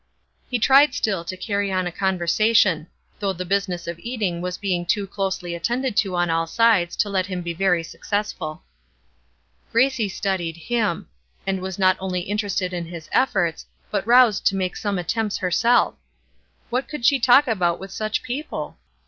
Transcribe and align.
He 0.49 0.57
tried 0.57 0.95
still 0.95 1.23
to 1.25 1.37
carry 1.37 1.71
on 1.71 1.85
a 1.85 1.91
conversation; 1.91 2.87
though 3.19 3.33
the 3.33 3.45
business 3.45 3.85
of 3.85 3.99
eating 3.99 4.41
was 4.41 4.57
being 4.57 4.83
too 4.83 5.05
closely 5.05 5.53
attended 5.53 5.95
to 5.97 6.15
on 6.15 6.27
all 6.31 6.47
sides 6.47 6.95
to 6.95 7.07
let 7.11 7.27
him 7.27 7.43
be 7.43 7.53
very 7.53 7.83
successful. 7.83 8.63
Gracie 9.71 10.09
studied 10.09 10.57
him, 10.57 11.07
and 11.45 11.61
was 11.61 11.77
not 11.77 11.97
only 11.99 12.21
interested 12.21 12.73
in 12.73 12.85
his 12.87 13.09
efforts, 13.11 13.67
but 13.91 14.07
roused 14.07 14.43
to 14.47 14.55
make 14.55 14.75
some 14.75 14.97
attempts 14.97 15.37
herself. 15.37 15.93
What 16.71 16.87
could 16.87 17.05
she 17.05 17.19
talk 17.19 17.47
about 17.47 17.79
with 17.79 17.91
such 17.91 18.23
people? 18.23 18.77